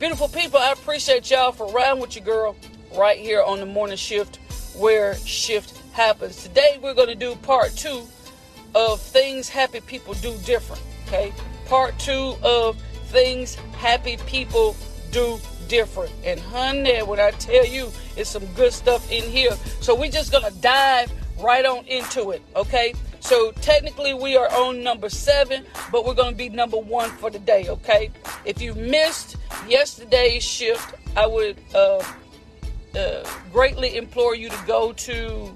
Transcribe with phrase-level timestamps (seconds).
[0.00, 2.56] Beautiful people, I appreciate y'all for riding with your girl
[2.94, 4.38] right here on the morning shift
[4.74, 6.42] where shift happens.
[6.42, 8.04] Today we're going to do part two
[8.74, 10.80] of things happy people do different.
[11.06, 11.34] Okay,
[11.66, 14.74] part two of things happy people
[15.12, 16.14] do different.
[16.24, 19.52] And honey, when I tell you, it's some good stuff in here.
[19.82, 22.40] So we're just gonna dive right on into it.
[22.56, 22.94] Okay.
[23.20, 27.38] So technically we are on number seven, but we're gonna be number one for the
[27.38, 27.68] day.
[27.68, 28.10] Okay.
[28.44, 29.36] If you missed
[29.68, 32.02] yesterday's shift, I would uh,
[32.96, 35.54] uh, greatly implore you to go to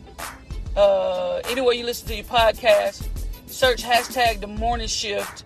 [0.77, 3.09] uh, anywhere you listen to your podcast,
[3.47, 5.45] search hashtag the morning shift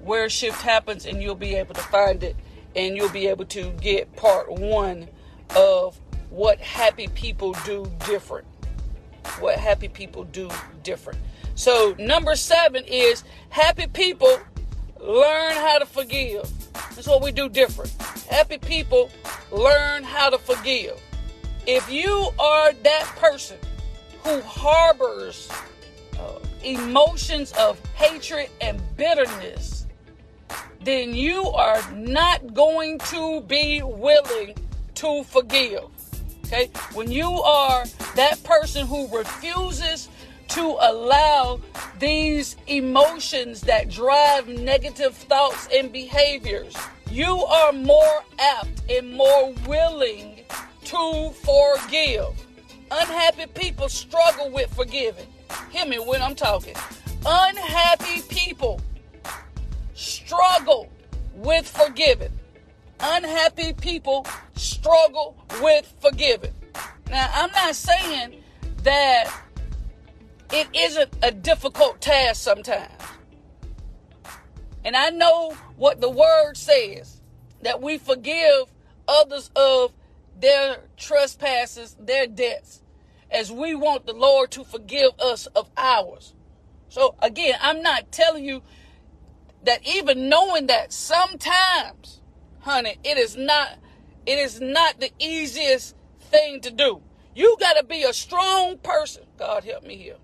[0.00, 2.34] where shift happens, and you'll be able to find it,
[2.74, 5.06] and you'll be able to get part one
[5.54, 5.98] of
[6.30, 8.46] what happy people do different.
[9.40, 10.50] What happy people do
[10.82, 11.18] different.
[11.60, 14.40] So number seven is happy people
[14.98, 16.50] learn how to forgive.
[16.72, 17.90] That's what we do different.
[18.30, 19.10] Happy people
[19.52, 20.98] learn how to forgive.
[21.66, 23.58] If you are that person
[24.24, 25.50] who harbors
[26.18, 29.86] uh, emotions of hatred and bitterness,
[30.82, 34.54] then you are not going to be willing
[34.94, 35.84] to forgive.
[36.46, 36.70] Okay?
[36.94, 37.84] When you are
[38.16, 40.08] that person who refuses
[40.50, 41.60] to allow
[41.98, 46.74] these emotions that drive negative thoughts and behaviors,
[47.10, 50.40] you are more apt and more willing
[50.84, 52.26] to forgive.
[52.90, 55.26] Unhappy people struggle with forgiving.
[55.70, 56.74] Hear me when I'm talking.
[57.24, 58.80] Unhappy people
[59.94, 60.90] struggle
[61.34, 62.32] with forgiving.
[62.98, 64.26] Unhappy people
[64.56, 66.52] struggle with forgiving.
[67.08, 68.42] Now, I'm not saying
[68.82, 69.32] that
[70.52, 72.92] it isn't a difficult task sometimes.
[74.84, 77.20] And I know what the word says
[77.62, 78.72] that we forgive
[79.06, 79.92] others of
[80.38, 82.82] their trespasses, their debts,
[83.30, 86.34] as we want the Lord to forgive us of ours.
[86.88, 88.62] So again, I'm not telling you
[89.64, 92.20] that even knowing that sometimes,
[92.60, 93.78] honey, it is not
[94.26, 97.00] it is not the easiest thing to do.
[97.34, 99.24] You got to be a strong person.
[99.38, 100.16] God help me here.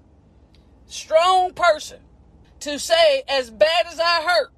[0.87, 1.99] Strong person
[2.61, 4.53] to say as bad as I hurt,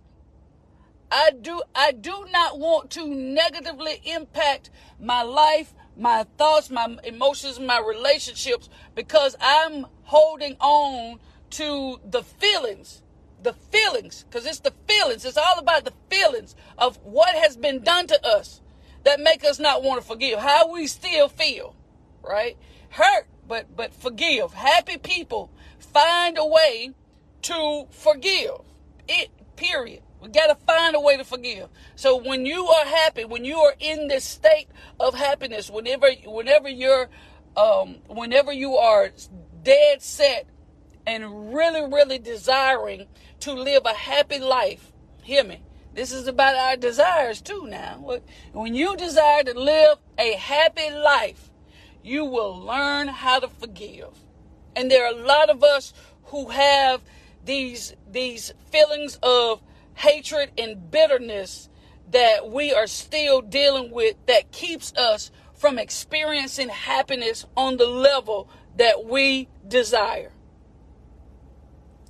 [1.10, 7.58] I do I do not want to negatively impact my life, my thoughts, my emotions,
[7.58, 11.18] my relationships because I'm holding on
[11.50, 13.02] to the feelings.
[13.40, 15.24] The feelings, because it's the feelings.
[15.24, 18.60] It's all about the feelings of what has been done to us
[19.04, 20.40] that make us not want to forgive.
[20.40, 21.76] How we still feel,
[22.22, 22.56] right?
[22.90, 24.52] Hurt, but but forgive.
[24.52, 26.92] Happy people find a way
[27.42, 28.60] to forgive.
[29.08, 30.02] It period.
[30.20, 31.68] We got to find a way to forgive.
[31.96, 34.68] So when you are happy, when you are in this state
[34.98, 37.08] of happiness, whenever whenever you're
[37.56, 39.10] um, whenever you are
[39.62, 40.46] dead set
[41.06, 43.06] and really really desiring
[43.40, 45.62] to live a happy life, hear me.
[45.94, 48.20] This is about our desires too now.
[48.52, 51.50] When you desire to live a happy life,
[52.02, 54.10] you will learn how to forgive.
[54.78, 55.92] And there are a lot of us
[56.26, 57.00] who have
[57.44, 59.60] these these feelings of
[59.94, 61.68] hatred and bitterness
[62.12, 68.48] that we are still dealing with that keeps us from experiencing happiness on the level
[68.76, 70.30] that we desire.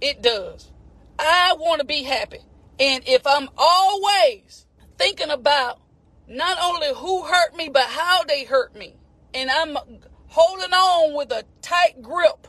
[0.03, 0.71] It does.
[1.19, 2.41] I want to be happy.
[2.78, 4.67] And if I'm always
[4.99, 5.81] thinking about
[6.28, 8.95] not only who hurt me, but how they hurt me,
[9.33, 9.78] and I'm
[10.27, 12.47] holding on with a tight grip,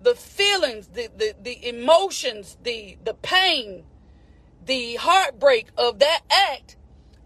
[0.00, 3.84] the feelings, the, the, the emotions, the, the pain,
[4.64, 6.76] the heartbreak of that act,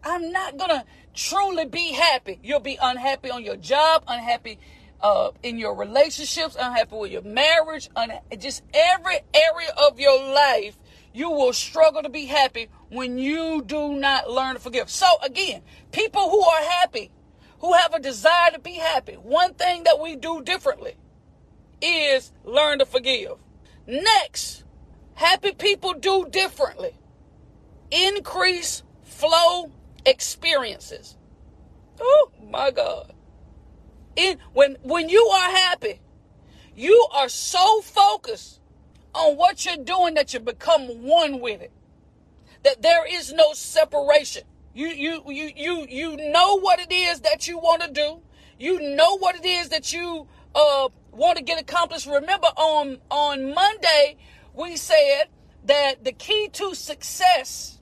[0.02, 2.40] I'm not going to truly be happy.
[2.42, 4.58] You'll be unhappy on your job, unhappy
[5.00, 7.88] uh, in your relationships, unhappy with your marriage,
[8.38, 10.76] just every area of your life.
[11.12, 14.90] You will struggle to be happy when you do not learn to forgive.
[14.90, 15.62] So, again,
[15.92, 17.12] people who are happy,
[17.60, 20.96] who have a desire to be happy, one thing that we do differently
[21.84, 23.36] is learn to forgive.
[23.86, 24.64] Next,
[25.14, 26.96] happy people do differently
[27.90, 29.70] increase flow
[30.04, 31.16] experiences.
[32.00, 33.12] Oh my God.
[34.16, 36.00] In when when you are happy,
[36.74, 38.60] you are so focused
[39.14, 41.72] on what you're doing that you become one with it.
[42.62, 44.44] That there is no separation.
[44.72, 48.22] You you you you you know what it is that you want to do.
[48.58, 52.06] You know what it is that you uh want to get accomplished.
[52.06, 54.16] Remember on on Monday
[54.54, 55.24] we said
[55.64, 57.78] that the key to success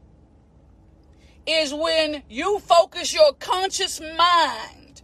[1.46, 5.02] is when you focus your conscious mind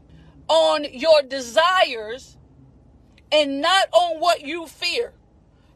[0.48, 2.36] on your desires
[3.32, 5.12] and not on what you fear.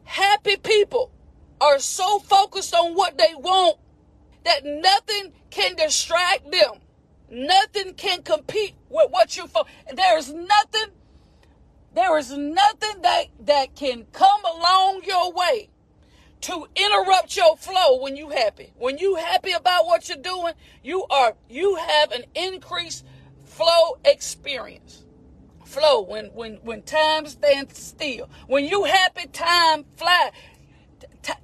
[0.05, 1.11] Happy people
[1.59, 3.77] are so focused on what they want
[4.45, 6.79] that nothing can distract them.
[7.29, 10.91] Nothing can compete with what you fo- there is nothing
[11.95, 15.69] there is nothing that that can come along your way
[16.41, 18.73] to interrupt your flow when you happy.
[18.77, 20.53] When you happy about what you're doing,
[20.83, 23.05] you are you have an increased
[23.45, 25.03] flow experience.
[25.65, 28.29] Flow when when when time stands still.
[28.47, 30.31] When you happy, time fly.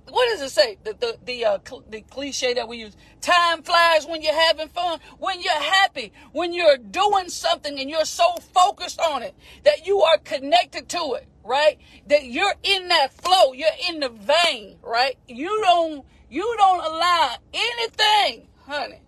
[0.09, 0.77] What does it say?
[0.83, 2.95] The the the, uh, cl- the cliche that we use.
[3.21, 4.99] Time flies when you're having fun.
[5.19, 6.11] When you're happy.
[6.31, 11.13] When you're doing something and you're so focused on it that you are connected to
[11.13, 11.79] it right?
[12.07, 15.17] That you're in that flow, you're in the vein, right?
[15.27, 19.01] You don't you don't allow anything, honey,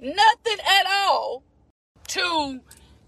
[0.00, 1.42] nothing at all
[2.08, 2.60] to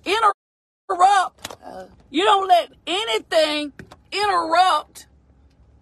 [0.05, 1.57] interrupt.
[1.65, 3.73] Uh, you don't let anything
[4.11, 5.07] interrupt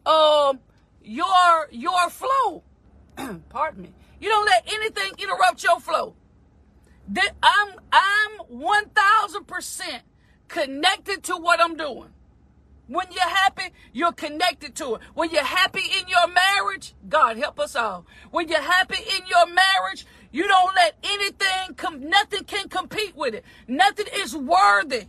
[0.06, 0.58] um
[1.04, 2.62] your your flow.
[3.48, 3.94] Pardon me.
[4.20, 6.14] You don't let anything interrupt your flow.
[7.08, 10.00] That I'm I'm 1000%
[10.48, 12.08] connected to what I'm doing.
[12.86, 15.00] When you're happy, you're connected to it.
[15.14, 18.04] When you're happy in your marriage, God help us all.
[18.30, 23.34] When you're happy in your marriage, you don't let anything come, nothing can compete with
[23.34, 23.44] it.
[23.68, 25.04] Nothing is worthy,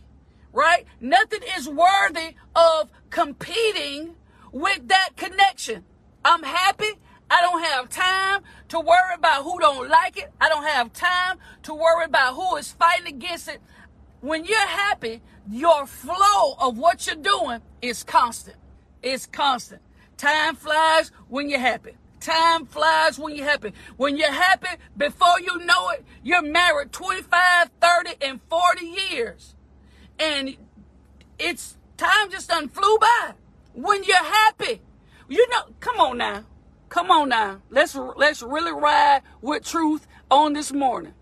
[0.52, 0.86] right?
[1.00, 4.14] Nothing is worthy of competing
[4.56, 5.84] with that connection.
[6.24, 6.92] I'm happy.
[7.30, 10.32] I don't have time to worry about who don't like it.
[10.40, 13.60] I don't have time to worry about who is fighting against it.
[14.22, 15.20] When you're happy,
[15.50, 18.56] your flow of what you're doing is constant.
[19.02, 19.82] It's constant.
[20.16, 21.92] Time flies when you're happy.
[22.20, 23.74] Time flies when you're happy.
[23.98, 29.54] When you're happy, before you know it, you're married 25, 30, and 40 years.
[30.18, 30.56] And
[31.38, 33.34] it's time just done flew by.
[33.76, 34.80] When you're happy,
[35.28, 36.44] you know, come on now.
[36.88, 37.60] Come on now.
[37.68, 41.12] Let's let's really ride with truth on this morning.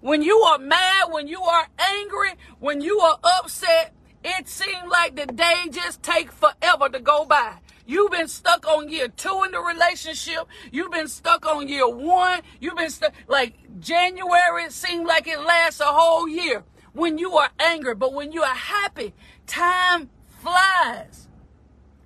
[0.00, 3.92] When you are mad, when you are angry, when you are upset,
[4.22, 7.54] it seems like the day just take forever to go by.
[7.84, 10.46] You've been stuck on year two in the relationship.
[10.70, 12.42] You've been stuck on year one.
[12.60, 14.66] You've been stuck like January.
[14.66, 17.96] It seems like it lasts a whole year when you are angry.
[17.96, 19.14] But when you are happy,
[19.48, 20.10] time
[20.40, 21.25] flies.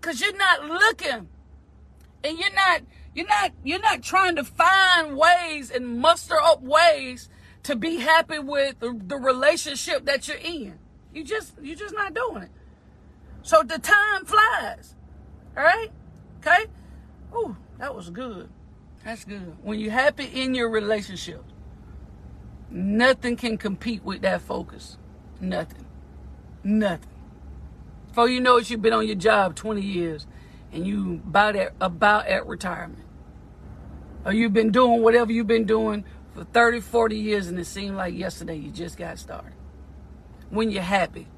[0.01, 1.29] Cause you're not looking
[2.25, 2.83] and you're not,
[3.15, 7.29] you're not, you're not trying to find ways and muster up ways
[7.65, 10.79] to be happy with the, the relationship that you're in.
[11.13, 12.51] You just you're just not doing it.
[13.43, 14.95] So the time flies.
[15.57, 15.91] All right?
[16.39, 16.67] Okay?
[17.35, 18.49] Ooh, that was good.
[19.05, 19.57] That's good.
[19.63, 21.43] When you're happy in your relationship,
[22.71, 24.99] nothing can compete with that focus.
[25.41, 25.87] Nothing.
[26.63, 27.09] Nothing.
[28.11, 30.27] Before you know it, you've been on your job 20 years
[30.73, 33.05] and you about at, about at retirement.
[34.25, 36.05] Or you've been doing whatever you've been doing
[36.35, 39.53] for 30, 40 years and it seemed like yesterday you just got started.
[40.51, 41.29] When you're happy.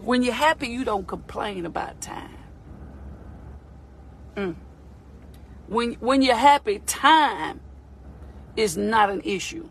[0.00, 2.36] When you're happy, you don't complain about time.
[4.36, 4.54] Mm.
[5.66, 7.60] When, when you're happy, time
[8.56, 9.68] is not an issue.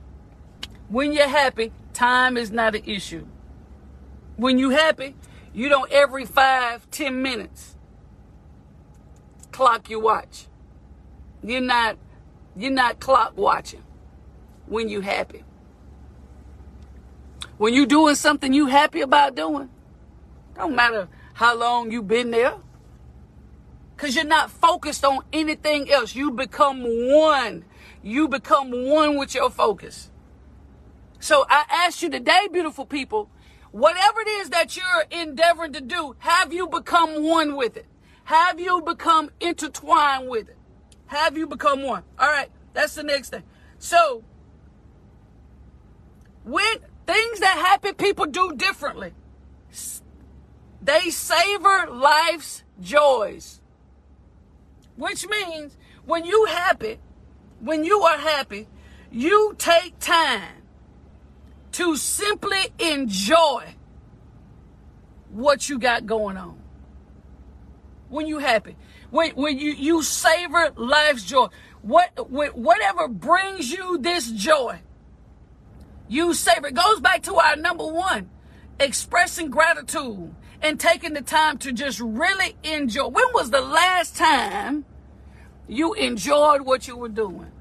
[0.90, 3.26] When you're happy, time is not an issue.
[4.36, 5.16] When you're happy,
[5.54, 7.76] you don't every five, ten minutes
[9.52, 10.48] clock your watch.
[11.44, 11.98] You're not
[12.56, 13.84] you're not clock watching
[14.68, 15.44] when you happy.
[17.58, 19.70] When you doing something you happy about doing,
[20.56, 22.56] don't matter how long you been there.
[23.98, 26.16] Cause you're not focused on anything else.
[26.16, 27.66] You become one.
[28.02, 30.10] You become one with your focus.
[31.20, 33.30] So I ask you today, beautiful people,
[33.72, 37.86] whatever it is that you're endeavoring to do, have you become one with it?
[38.26, 40.58] Have you become intertwined with it?
[41.08, 42.04] Have you become one?
[42.20, 43.44] All right, that's the next thing.
[43.80, 44.24] So
[46.44, 49.14] when things that happen, people do differently.
[50.82, 53.62] They savor life's joys.
[54.96, 57.00] Which means when you happy,
[57.60, 58.68] when you are happy,
[59.12, 60.59] you take time
[61.74, 63.76] to simply enjoy
[65.32, 66.60] what you got going on.
[68.10, 68.76] When you happy,
[69.12, 71.48] when, when you, you savor life's joy,
[71.82, 74.80] what, whatever brings you this joy,
[76.08, 76.68] you savor.
[76.68, 78.30] It goes back to our number one,
[78.80, 83.08] expressing gratitude and taking the time to just really enjoy.
[83.08, 84.86] When was the last time
[85.68, 87.52] you enjoyed what you were doing?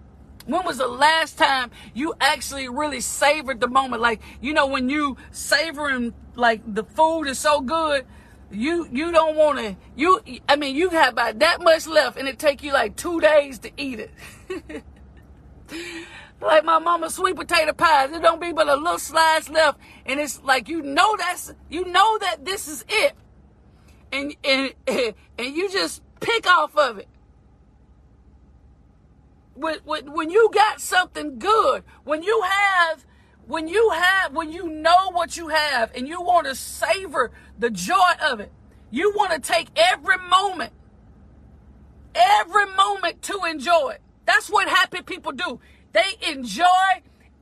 [0.48, 4.00] When was the last time you actually really savored the moment?
[4.00, 8.06] Like, you know, when you savoring like the food is so good,
[8.50, 12.26] you you don't want to you I mean you have about that much left and
[12.26, 14.84] it take you like 2 days to eat it.
[16.40, 20.18] like my mama's sweet potato pies, it don't be but a little slice left and
[20.18, 23.12] it's like you know that's you know that this is it.
[24.12, 24.72] And and
[25.38, 27.08] and you just pick off of it
[29.58, 29.78] when,
[30.12, 33.04] when, you got something good, when you have,
[33.46, 37.70] when you have, when you know what you have and you want to savor the
[37.70, 38.52] joy of it,
[38.90, 40.72] you want to take every moment,
[42.14, 44.00] every moment to enjoy it.
[44.26, 45.60] That's what happy people do.
[45.92, 46.64] They enjoy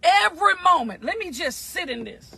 [0.02, 1.04] every moment.
[1.04, 2.36] Let me just sit in this.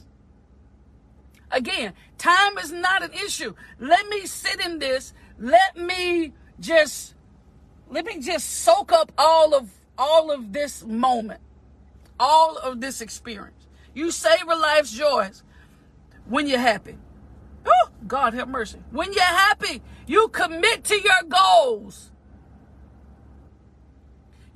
[1.51, 3.55] Again, time is not an issue.
[3.79, 5.15] Let me sit in this.
[5.39, 7.15] Let me just
[7.91, 11.41] let me just soak up all of all of this moment,
[12.21, 13.67] all of this experience.
[13.95, 15.43] You savor life's joys
[16.27, 16.97] when you're happy.
[17.67, 18.79] Oh, God have mercy.
[18.91, 22.13] When you're happy, you commit to your goals.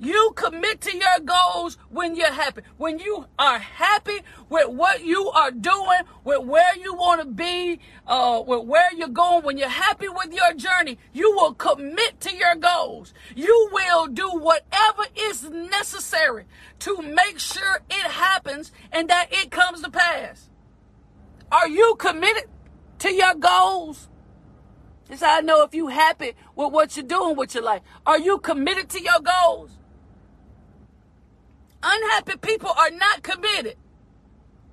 [0.03, 2.61] You commit to your goals when you're happy.
[2.75, 4.19] When you are happy
[4.49, 9.07] with what you are doing, with where you want to be, uh, with where you're
[9.07, 13.13] going, when you're happy with your journey, you will commit to your goals.
[13.33, 16.47] You will do whatever is necessary
[16.79, 20.49] to make sure it happens and that it comes to pass.
[21.49, 22.49] Are you committed
[22.99, 24.09] to your goals?
[25.07, 27.83] That's how I know if you happy with what you're doing with your life.
[28.05, 29.77] Are you committed to your goals?
[31.83, 33.75] Unhappy people are not committed.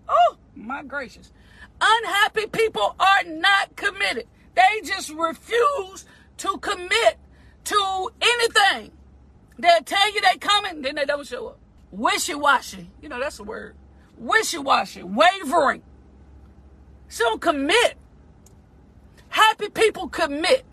[0.09, 1.33] Oh, my gracious.
[1.81, 4.27] Unhappy people are not committed.
[4.55, 6.05] They just refuse
[6.39, 7.19] to commit
[7.65, 8.93] to anything.
[9.59, 11.59] They'll tell you they're coming, then they don't show up.
[11.91, 12.91] Wishy-washy.
[13.03, 13.75] You know, that's a word.
[14.17, 15.03] Wishy-washy.
[15.03, 15.83] Wavering.
[17.09, 17.97] So commit.
[19.29, 20.65] Happy people commit.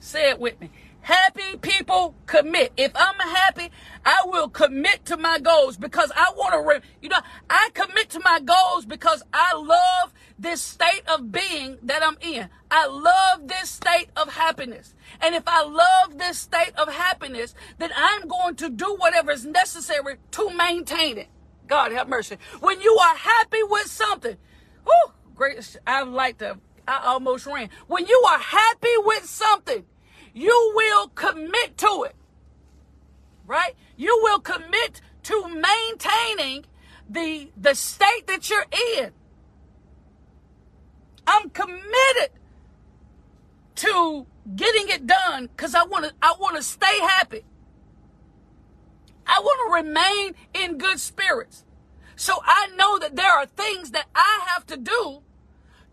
[0.00, 0.70] Say it with me.
[1.02, 2.72] Happy people commit.
[2.76, 3.70] If I'm happy,
[4.04, 8.10] I will commit to my goals because I want to, re- you know, I commit
[8.10, 12.48] to my goals because I love this state of being that I'm in.
[12.70, 14.94] I love this state of happiness.
[15.20, 19.46] And if I love this state of happiness, then I'm going to do whatever is
[19.46, 21.28] necessary to maintain it.
[21.66, 22.36] God have mercy.
[22.60, 24.36] When you are happy with something,
[24.86, 25.78] oh, great.
[25.86, 27.70] I like to, I almost ran.
[27.86, 29.84] When you are happy with something,
[30.32, 32.16] you will commit to it.
[33.46, 33.74] Right?
[33.96, 36.64] You will commit to maintaining
[37.08, 38.66] the the state that you're
[38.98, 39.12] in.
[41.26, 42.30] I'm committed
[43.76, 47.44] to getting it done cuz I want to I want to stay happy.
[49.26, 51.64] I want to remain in good spirits.
[52.16, 55.22] So I know that there are things that I have to do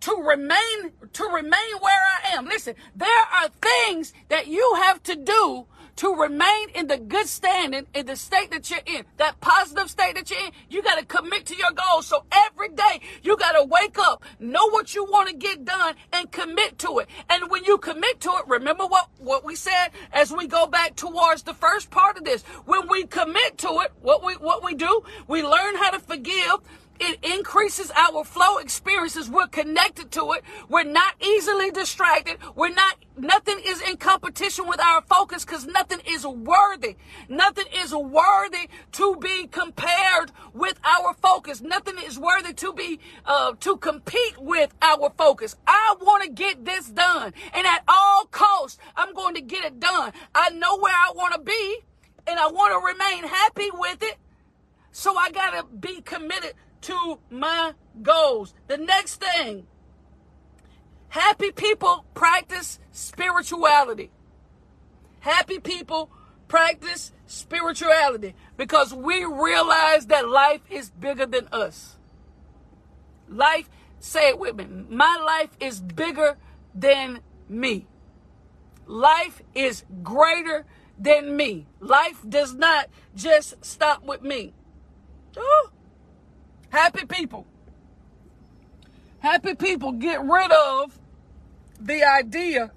[0.01, 2.45] to remain to remain where I am.
[2.45, 5.65] Listen, there are things that you have to do
[5.97, 10.13] to remain in the good standing in the state that you're in, that positive state
[10.15, 12.05] that you're in, you got to commit to your goals.
[12.05, 15.95] So every day you got to wake up, know what you want to get done
[16.13, 17.09] and commit to it.
[17.29, 20.95] And when you commit to it, remember what, what we said as we go back
[20.95, 22.43] towards the first part of this.
[22.65, 26.57] When we commit to it, what we, what we do, we learn how to forgive
[26.99, 29.29] it increases our flow experiences.
[29.29, 30.43] We're connected to it.
[30.69, 32.37] We're not easily distracted.
[32.55, 36.95] We're not, nothing is in competition with our focus because nothing is worthy.
[37.29, 41.61] Nothing is worthy to be compared with our focus.
[41.61, 45.55] Nothing is worthy to be, uh, to compete with our focus.
[45.67, 47.33] I want to get this done.
[47.53, 50.13] And at all costs, I'm going to get it done.
[50.33, 51.79] I know where I want to be
[52.27, 54.17] and I want to remain happy with it.
[54.91, 58.53] So I got to be committed to my goals.
[58.67, 59.67] The next thing,
[61.09, 64.11] happy people practice spirituality.
[65.19, 66.09] Happy people
[66.47, 71.97] practice spirituality because we realize that life is bigger than us.
[73.27, 73.69] Life,
[73.99, 76.37] say it with me, my life is bigger
[76.73, 77.19] than
[77.49, 77.87] me.
[78.85, 80.65] Life is greater
[80.97, 81.67] than me.
[81.79, 84.53] Life does not just stop with me.
[85.35, 85.69] Oh,
[86.69, 87.45] Happy people.
[89.19, 90.97] Happy people get rid of
[91.79, 92.71] the idea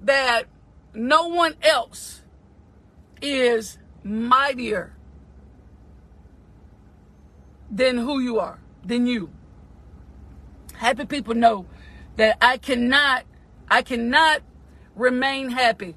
[0.00, 0.44] that
[0.94, 2.22] no one else
[3.20, 4.92] is mightier
[7.70, 9.30] than who you are, than you.
[10.74, 11.66] Happy people know
[12.16, 13.24] that I cannot,
[13.70, 14.42] I cannot
[14.94, 15.94] remain happy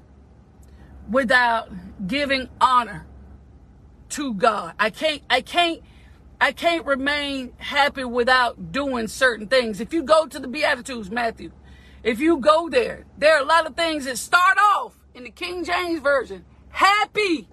[1.10, 1.70] without
[2.08, 3.06] giving honor
[4.10, 4.74] to God.
[4.80, 5.82] I can't, I can't,
[6.40, 9.80] I can't remain happy without doing certain things.
[9.80, 11.52] If you go to the Beatitudes, Matthew,
[12.04, 15.30] if you go there, there are a lot of things that start off in the
[15.30, 17.48] King James Version happy.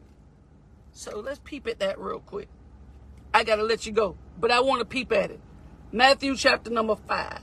[0.90, 2.48] So let's peep at that real quick.
[3.32, 5.40] I got to let you go, but I want to peep at it.
[5.92, 7.40] Matthew chapter number 5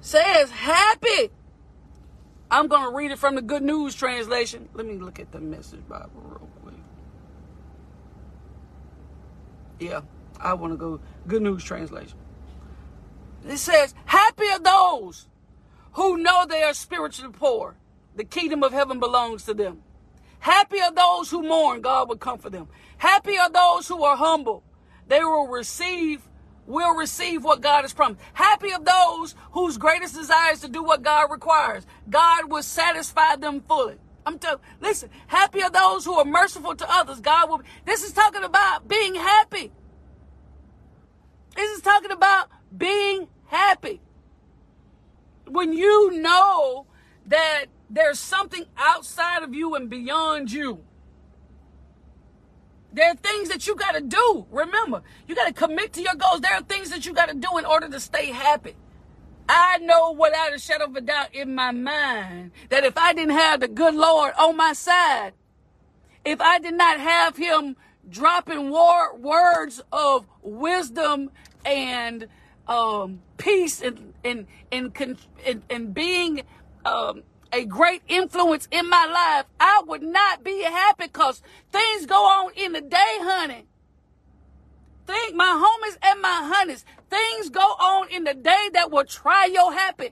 [0.00, 1.30] says happy.
[2.50, 4.68] I'm going to read it from the Good News translation.
[4.74, 6.57] Let me look at the message Bible real quick.
[9.78, 10.00] Yeah,
[10.40, 12.18] I want to go Good News translation.
[13.46, 15.28] It says, Happy are those
[15.92, 17.76] who know they are spiritually poor.
[18.16, 19.82] The kingdom of heaven belongs to them.
[20.40, 22.68] Happy are those who mourn, God will comfort them.
[22.98, 24.62] Happy are those who are humble.
[25.06, 26.22] They will receive
[26.66, 28.20] will receive what God has promised.
[28.34, 31.86] Happy of those whose greatest desire is to do what God requires.
[32.10, 33.96] God will satisfy them fully.
[34.28, 37.18] I'm telling listen, happy are those who are merciful to others.
[37.18, 39.72] God will this is talking about being happy.
[41.56, 44.02] This is talking about being happy.
[45.46, 46.84] When you know
[47.24, 50.84] that there's something outside of you and beyond you.
[52.92, 54.46] There are things that you got to do.
[54.50, 56.42] Remember, you got to commit to your goals.
[56.42, 58.74] There are things that you got to do in order to stay happy.
[59.48, 63.36] I know without a shadow of a doubt in my mind that if I didn't
[63.36, 65.34] have the good Lord on my side,
[66.24, 67.76] if I did not have him
[68.08, 71.30] dropping war- words of wisdom
[71.64, 72.28] and
[72.68, 74.92] um, peace and and and,
[75.46, 76.42] and, and being
[76.84, 82.24] um, a great influence in my life, I would not be happy because things go
[82.24, 83.66] on in the day, honey.
[85.08, 89.46] Think my homies and my honeys, things go on in the day that will try
[89.46, 90.10] your happy,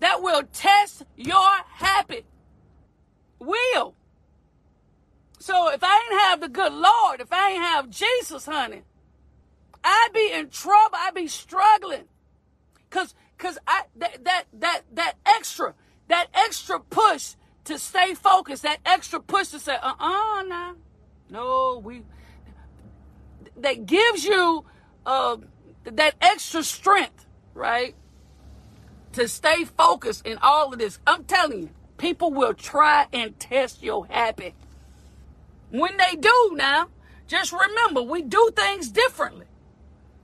[0.00, 2.24] that will test your happy.
[3.38, 3.94] Will.
[5.38, 8.84] So if I ain't have the good Lord, if I ain't have Jesus, honey,
[9.84, 10.96] I'd be in trouble.
[10.96, 12.04] I'd be struggling.
[12.88, 15.74] Cause, cause I, that, that, that, that extra,
[16.08, 20.72] that extra push to stay focused, that extra push to say, uh-uh, nah.
[21.28, 22.02] No, we,
[23.58, 24.64] that gives you,
[25.04, 25.36] uh,
[25.84, 27.94] that extra strength, right?
[29.12, 30.98] To stay focused in all of this.
[31.06, 34.54] I'm telling you, people will try and test your happy.
[35.70, 36.88] When they do now,
[37.26, 39.46] just remember, we do things differently.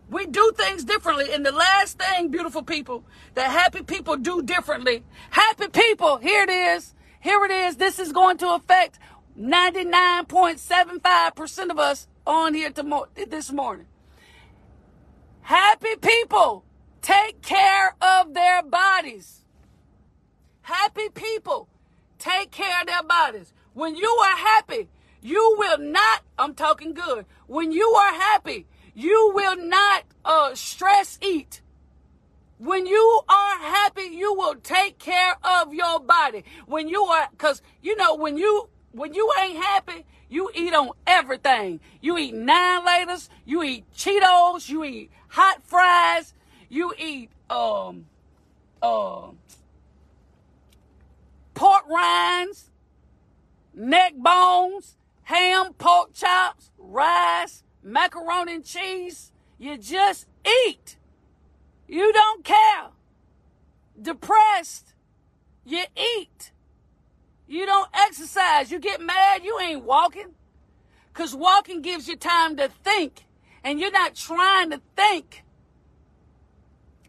[0.09, 1.33] We do things differently.
[1.33, 5.03] And the last thing, beautiful people, that happy people do differently.
[5.31, 6.95] Happy people, here it is.
[7.21, 7.77] Here it is.
[7.77, 8.99] This is going to affect
[9.39, 13.87] 99.75% of us on here tomorrow, this morning.
[15.43, 16.65] Happy people
[17.01, 19.45] take care of their bodies.
[20.63, 21.69] Happy people
[22.19, 23.53] take care of their bodies.
[23.75, 24.89] When you are happy,
[25.21, 27.27] you will not, I'm talking good.
[27.47, 31.61] When you are happy, you will not uh, stress eat.
[32.59, 36.45] When you are happy, you will take care of your body.
[36.67, 40.91] When you are, cause you know, when you, when you ain't happy, you eat on
[41.07, 41.79] everything.
[42.01, 46.33] You eat nine laters, you eat Cheetos, you eat hot fries,
[46.71, 48.07] you eat, um,
[48.81, 49.29] uh,
[51.53, 52.71] pork rinds,
[53.75, 59.33] neck bones, ham, pork chops, rice, macaroni and cheese.
[59.59, 60.97] You just eat.
[61.87, 62.89] You don't care.
[64.01, 64.95] Depressed.
[65.67, 66.53] You eat.
[67.53, 68.73] You don't exercise.
[68.73, 69.45] You get mad.
[69.45, 70.29] You ain't walking.
[71.13, 73.27] Because walking gives you time to think.
[73.63, 75.45] And you're not trying to think.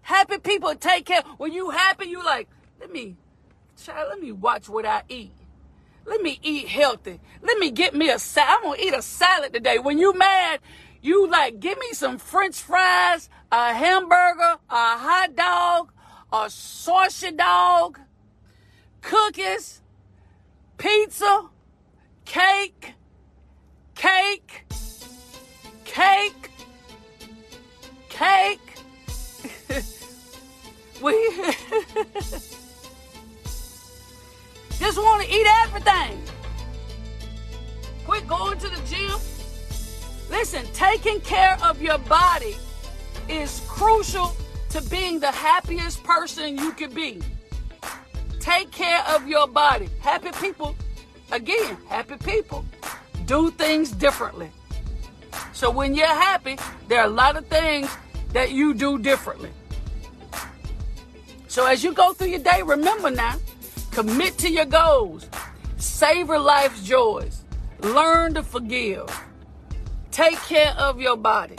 [0.02, 1.22] Happy people take care.
[1.38, 2.50] When you happy, you like,
[2.82, 3.16] let me,
[3.82, 5.32] child, let me watch what I eat.
[6.06, 7.22] Let me eat healthy.
[7.42, 8.50] Let me get me a salad.
[8.52, 9.80] I'm gonna eat a salad today.
[9.80, 10.60] When you mad,
[11.02, 15.94] you like give me some French fries, a hamburger, a hot dog,
[16.34, 17.98] a sausage dog,
[19.00, 19.83] cookies,
[20.78, 21.50] pizza,
[22.26, 22.94] cake,
[23.96, 24.66] cake,
[25.86, 26.52] cake,
[28.10, 28.60] cake.
[31.02, 31.14] we
[34.80, 36.22] Just want to eat everything.
[38.06, 39.18] Quit going to the gym.
[40.30, 42.56] Listen, taking care of your body
[43.30, 44.36] is crucial
[44.72, 47.22] to being the happiest person you can be.
[48.54, 49.90] Take care of your body.
[50.00, 50.76] Happy people,
[51.32, 52.64] again, happy people
[53.26, 54.52] do things differently.
[55.54, 57.90] So when you're happy, there are a lot of things
[58.32, 59.50] that you do differently.
[61.48, 63.36] So as you go through your day, remember now,
[63.94, 65.30] Commit to your goals.
[65.78, 67.44] Savor life's joys.
[67.82, 69.06] Learn to forgive.
[70.10, 71.58] Take care of your body.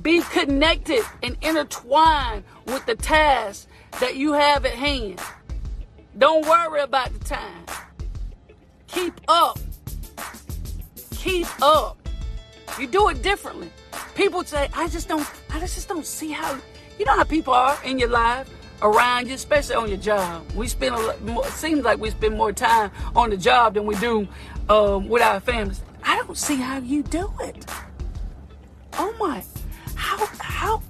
[0.00, 3.68] Be connected and intertwined with the task
[4.00, 5.20] that you have at hand.
[6.18, 7.64] Don't worry about the time.
[8.88, 9.56] Keep up.
[11.12, 11.96] Keep up.
[12.78, 13.70] You do it differently.
[14.16, 16.58] People say, I just don't, I just don't see how,
[16.98, 18.50] you know how people are in your life
[18.82, 20.44] around you, especially on your job.
[20.56, 23.86] We spend a lot more, seems like we spend more time on the job than
[23.86, 24.26] we do
[24.68, 25.82] um, with our families.
[26.02, 27.64] I don't see how you do it.
[28.94, 29.44] Oh my,
[29.94, 30.82] how, how,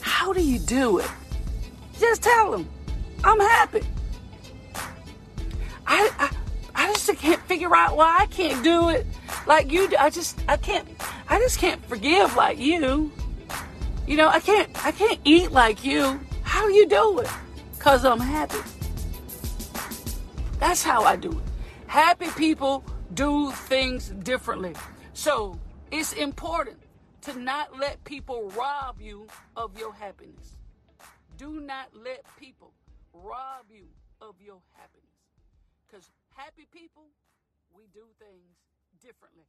[0.00, 1.10] how do you do it?
[2.00, 2.68] Just tell them,
[3.22, 3.82] I'm happy.
[6.00, 6.30] I, I,
[6.86, 9.06] I just can't figure out why I can't do it
[9.46, 9.88] like you.
[9.98, 10.88] I just, I can't,
[11.28, 13.12] I just can't forgive like you.
[14.06, 16.18] You know, I can't, I can't eat like you.
[16.42, 17.28] How you do it?
[17.78, 18.58] Cause I'm happy.
[20.58, 21.44] That's how I do it.
[21.86, 22.84] Happy people
[23.14, 24.74] do things differently.
[25.12, 25.58] So
[25.90, 26.78] it's important
[27.22, 30.56] to not let people rob you of your happiness.
[31.36, 32.72] Do not let people
[33.12, 33.86] rob you
[34.20, 34.99] of your happiness.
[36.40, 37.12] Happy people,
[37.68, 38.56] we do things
[38.96, 39.44] differently.